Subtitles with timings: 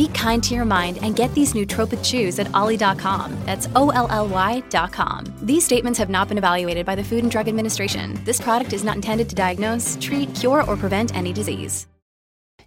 [0.00, 3.36] Be kind to your mind and get these nootropic chews at olly.com.
[3.44, 5.24] That's O L L Y.com.
[5.42, 8.18] These statements have not been evaluated by the Food and Drug Administration.
[8.24, 11.86] This product is not intended to diagnose, treat, cure, or prevent any disease.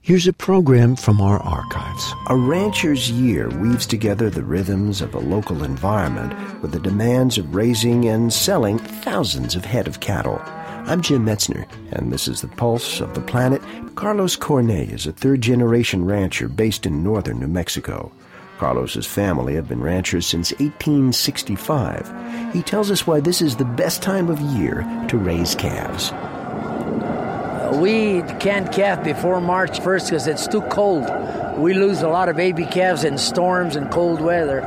[0.01, 2.13] Here's a program from our archives.
[2.27, 7.55] A rancher's year weaves together the rhythms of a local environment with the demands of
[7.55, 10.39] raising and selling thousands of head of cattle.
[10.85, 13.61] I'm Jim Metzner, and this is the Pulse of the Planet.
[13.95, 18.11] Carlos Cornet is a third generation rancher based in northern New Mexico.
[18.57, 22.53] Carlos's family have been ranchers since 1865.
[22.53, 26.11] He tells us why this is the best time of year to raise calves.
[26.11, 31.09] Uh, we can't calf before March 1st because it's too cold.
[31.57, 34.61] We lose a lot of baby calves in storms and cold weather.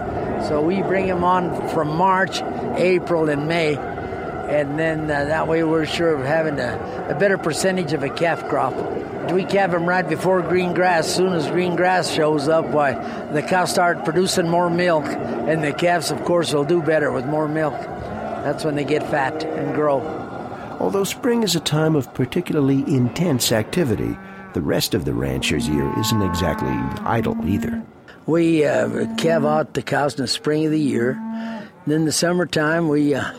[0.48, 2.40] So we bring them on from March,
[2.78, 3.76] April, and May
[4.48, 8.08] and then uh, that way we're sure of having a, a, better percentage of a
[8.08, 8.74] calf crop.
[9.32, 11.06] We calve them right before green grass.
[11.08, 12.92] As soon as green grass shows up, why
[13.32, 17.26] the cows start producing more milk, and the calves, of course, will do better with
[17.26, 17.74] more milk.
[17.74, 20.00] That's when they get fat and grow.
[20.78, 24.16] Although spring is a time of particularly intense activity,
[24.52, 26.70] the rest of the rancher's year isn't exactly
[27.04, 27.82] idle either.
[28.26, 31.20] We uh, calve out the cows in the spring of the year.
[31.86, 33.32] Then the summertime, we uh,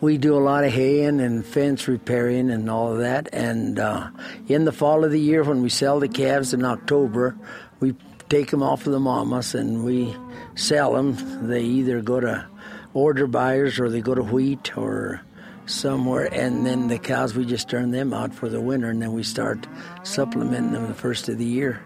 [0.00, 3.28] we do a lot of haying and fence repairing and all of that.
[3.32, 4.10] And uh,
[4.48, 7.36] in the fall of the year, when we sell the calves in October,
[7.80, 7.94] we
[8.28, 10.14] take them off of the mamas and we
[10.54, 11.48] sell them.
[11.48, 12.46] They either go to
[12.94, 15.20] order buyers or they go to wheat or
[15.66, 16.32] somewhere.
[16.32, 19.22] And then the cows, we just turn them out for the winter and then we
[19.22, 19.66] start
[20.02, 21.82] supplementing them the first of the year.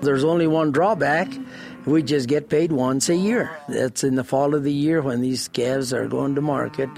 [0.00, 1.28] There's only one drawback.
[1.84, 3.58] We just get paid once a year.
[3.68, 6.88] That's in the fall of the year when these calves are going to market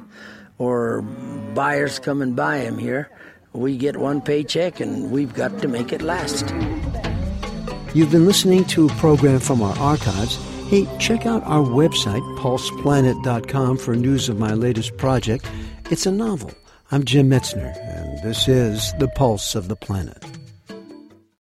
[0.61, 1.01] or
[1.55, 3.11] buyers come and buy them here,
[3.53, 6.55] we get one paycheck and we've got to make it last.
[7.95, 10.37] You've been listening to a program from our archives.
[10.69, 15.45] Hey, check out our website, pulseplanet.com, for news of my latest project.
[15.91, 16.53] It's a novel.
[16.93, 20.40] I'm Jim Metzner, and this is The Pulse of the Planet.